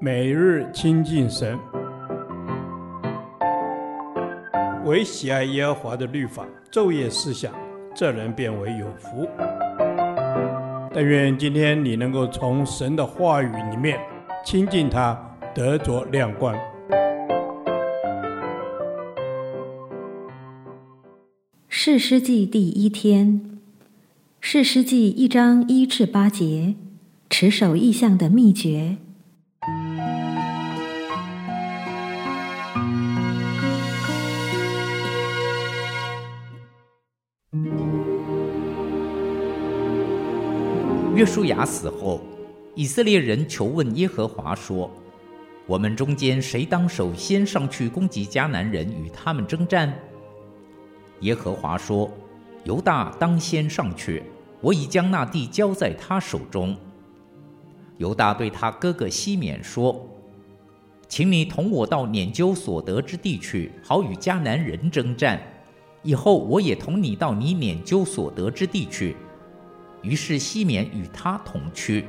[0.00, 1.58] 每日亲近神，
[4.84, 7.52] 唯喜爱耶和华的律法，昼夜思想，
[7.94, 9.26] 这人便为有福。
[10.92, 13.98] 但愿今天你能够从神的话语里面
[14.44, 15.18] 亲近他，
[15.54, 16.54] 得着亮光。
[21.68, 23.58] 士师记第一天，
[24.40, 26.74] 士师记一章一至八节，
[27.30, 28.96] 持守异象的秘诀。
[41.14, 42.20] 约书亚死后，
[42.74, 44.90] 以色列人求问耶和华说
[45.64, 49.96] ：“我们中间谁当首先上去攻击迦南人，与他们征战？”
[51.20, 52.10] 耶和华说
[52.64, 54.24] ：“犹大当先上去，
[54.60, 56.76] 我已将那地交在他手中。”
[57.98, 60.04] 犹大对他哥哥西缅说
[61.06, 65.40] ：“请你同我到拈阄所得之地去，好与迦南人征战。
[66.02, 69.14] 以后我也同你到你拈阄所得之地去。”
[70.04, 72.04] 于是西缅与他同去，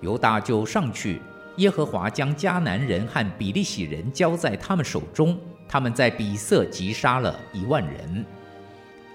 [0.00, 1.20] 犹大就上去。
[1.56, 8.24] 耶和华将迦南人和比利洗人交在他们手中，他们在比色击杀了一万人，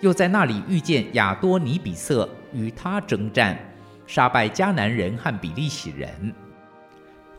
[0.01, 3.57] 又在那里遇见亚多尼比色，与他征战，
[4.05, 6.31] 杀败迦南人和比利洗人。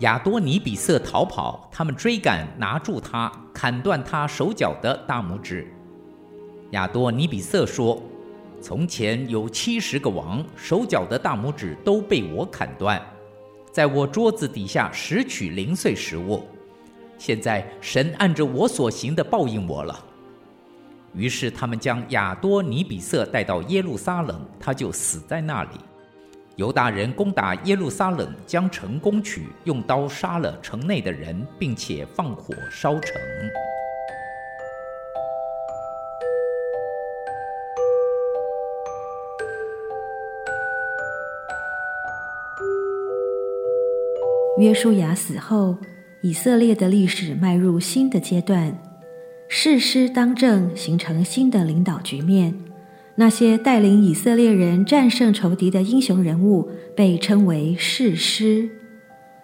[0.00, 5.72] 亚多尼比色逃跑，他们追赶，拿住他，砍断他手脚的大拇指。
[6.72, 8.02] 亚多尼比色说。
[8.68, 13.00] 从前有七十个王，手脚的大拇指都被我砍断，
[13.70, 16.44] 在我桌子底下拾取零碎食物。
[17.16, 20.04] 现在神按着我所行的报应我了。
[21.14, 25.70] 于是他们将亚多尼比色带到耶路撒冷，他就死在那里。
[26.56, 33.14] 犹大人攻打耶路撒冷，将城攻取，用刀杀了城内的人，并且放火烧城。
[44.58, 45.76] 约书亚死后，
[46.22, 48.74] 以色列的历史迈入新的阶段，
[49.48, 52.54] 士师当政，形成新的领导局面。
[53.16, 58.66] 那些带领以色列人战胜仇敌的英雄人物，被称为士师。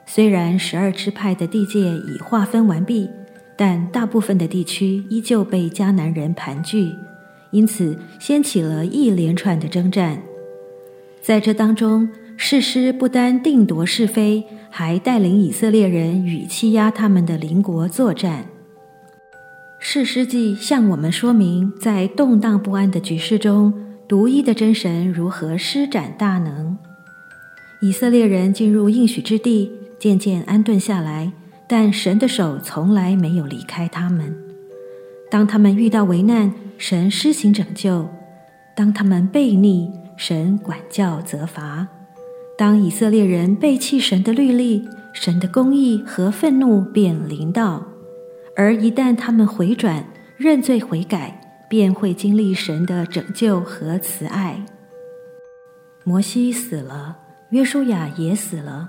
[0.06, 3.08] 虽然十二支派的地界已划分完毕，
[3.54, 6.90] 但大部分的地区依旧被迦南人盘踞，
[7.50, 10.22] 因此掀起了一连串的征战。
[11.20, 14.44] 在这当中，士师不单定夺是非。
[14.74, 18.46] 还带领以色列人与欺压他们的邻国作战。
[19.78, 23.74] 士师记向我们说明，在动荡不安的局势中，
[24.08, 26.78] 独一的真神如何施展大能。
[27.82, 31.30] 以色列人进入应许之地，渐渐安顿下来，
[31.68, 34.34] 但神的手从来没有离开他们。
[35.30, 38.06] 当他们遇到危难，神施行拯救；
[38.74, 41.86] 当他们悖逆，神管教责罚。
[42.62, 47.84] 当以色列人背弃神的律例，神的公义和愤怒便临到；
[48.54, 50.06] 而一旦他们回转、
[50.36, 54.64] 认罪悔改，便会经历神的拯救和慈爱。
[56.04, 57.18] 摩西死了，
[57.50, 58.88] 约书亚也死了，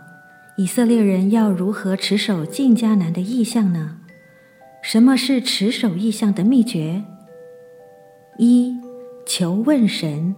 [0.56, 3.98] 以色列人要如何持守进迦南的意象呢？
[4.84, 7.04] 什么是持守意象的秘诀？
[8.38, 8.78] 一、
[9.26, 10.36] 求问神。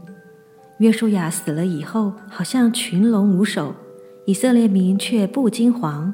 [0.79, 3.73] 约书亚死了以后，好像群龙无首，
[4.25, 6.13] 以色列民却不惊惶。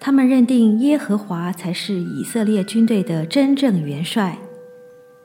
[0.00, 4.38] 他们认定耶和华才是以色列军队的真正元帅。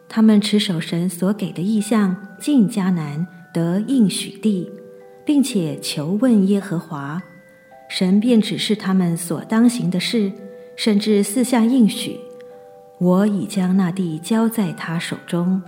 [0.10, 4.70] 他们持守神所给的意象，进迦南得应许地，
[5.26, 7.22] 并且求问耶和华，
[7.90, 10.32] 神便指示他们所当行的事，
[10.76, 12.18] 甚至四下应许：
[13.00, 15.62] 我已将那地交在他手中。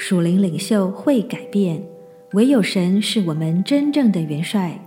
[0.00, 1.82] 属灵领袖会改变，
[2.32, 4.80] 唯有神是我们真正的元帅。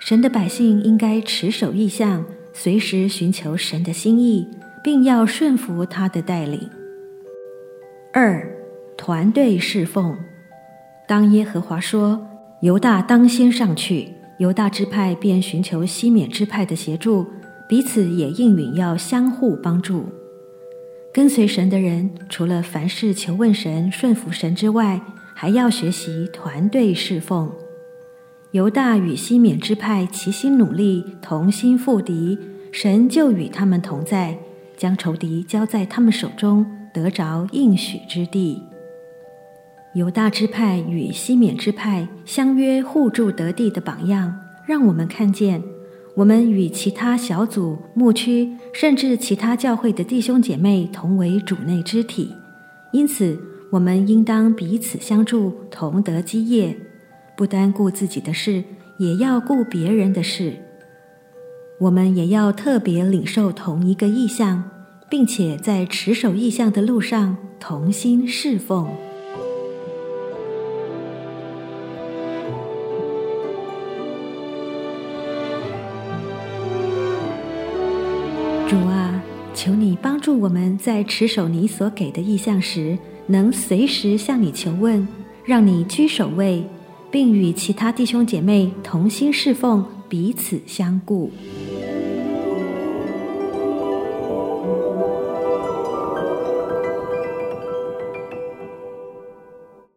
[0.00, 2.24] 神的百姓应该持守意向，
[2.54, 4.48] 随时寻求神的心意，
[4.82, 6.58] 并要顺服他的带领。
[8.14, 8.50] 二、
[8.96, 10.16] 团队侍奉。
[11.06, 12.26] 当耶和华说
[12.62, 14.08] 犹大当先上去，
[14.38, 17.26] 犹大支派便寻求西缅支派的协助，
[17.68, 20.06] 彼此也应允要相互帮助。
[21.12, 24.98] 跟随神的人，除了凡事求问神、顺服神之外，
[25.34, 27.52] 还要学习团队侍奉。
[28.52, 32.38] 犹大与西缅支派齐心努力，同心赴敌，
[32.72, 34.38] 神就与他们同在，
[34.74, 36.64] 将仇敌交在他们手中，
[36.94, 38.62] 得着应许之地。
[39.94, 44.34] 犹大支派与西缅支派相约互助得地的榜样，
[44.66, 45.62] 让我们看见，
[46.14, 52.30] 我们与其他小组、牧区，甚至其他教会的弟兄姐妹同为主内肢体，
[52.92, 53.38] 因此
[53.70, 56.76] 我们应当彼此相助，同得基业，
[57.34, 58.62] 不单顾自己的事，
[58.98, 60.52] 也要顾别人的事。
[61.80, 64.70] 我们也要特别领受同一个意向，
[65.08, 68.86] 并且在持守意向的路上同心侍奉。
[78.68, 79.22] 主啊，
[79.54, 85.06] 求你帮助我们在持守你所给的意向时，能随时向你求问，
[85.44, 86.64] 让你居首位，
[87.10, 91.30] 并与其他弟兄姐妹同心侍奉，彼此相顾。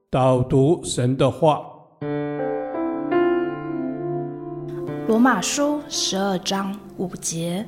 [0.09, 1.61] 导读神的话，
[5.07, 7.65] 罗马书十二章五节。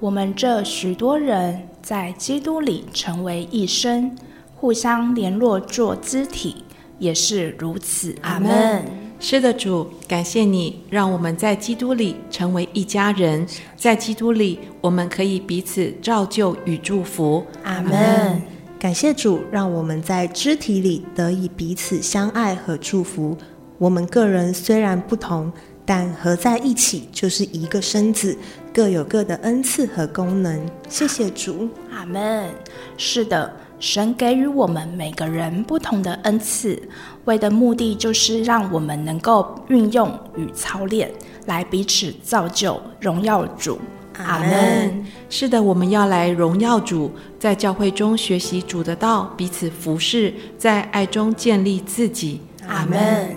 [0.00, 4.16] 我们这许多人在基督里成为一生，
[4.54, 6.62] 互相联络做肢体，
[7.00, 8.14] 也是如此。
[8.22, 8.84] 阿门。
[9.18, 13.44] 是的，主，感谢你让我们在基督里成为一家人，
[13.76, 17.44] 在基督里我们可以彼此照旧与祝福。
[17.64, 18.40] 阿门。
[18.78, 23.36] 感谢主，让我们在肢体里得以彼此相爱和祝福。
[23.78, 25.52] 我们个人虽然不同。
[25.90, 28.36] 但合在一起就是一个身子，
[28.72, 30.60] 各有各的恩赐和功能。
[30.88, 32.48] 谢谢主，阿门。
[32.96, 33.50] 是的，
[33.80, 36.80] 神给予我们每个人不同的恩赐，
[37.24, 41.10] 为的目的就是让我们能够运用与操练，
[41.46, 43.78] 来彼此造就，荣耀主。
[44.18, 45.04] 阿门。
[45.30, 52.40] 是的，我们要来荣耀主，在教会中学习主的道，彼此服侍，在爱中建立自己。
[52.66, 53.34] 阿门。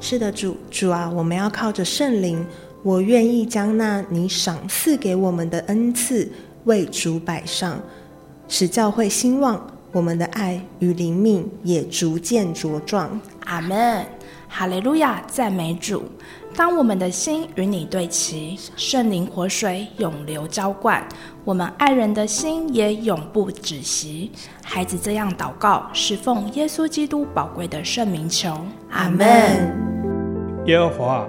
[0.00, 2.44] 是的，主主啊，我们要靠着圣灵，
[2.82, 6.30] 我愿意将那你赏赐给我们的恩赐
[6.64, 7.80] 为主摆上，
[8.48, 13.20] 使教会兴旺，我们的爱与灵命也逐渐茁壮。
[13.44, 14.04] 阿门，
[14.48, 16.04] 哈利路亚，赞美主。
[16.54, 21.06] 当我们的心与你对齐，圣灵活水永流浇灌，
[21.44, 24.32] 我们爱人的心也永不止息。
[24.62, 28.56] 孩子这样祷告，是奉耶稣基督宝贵的圣名求。
[28.90, 29.26] 阿门。
[30.64, 31.28] 耶和华，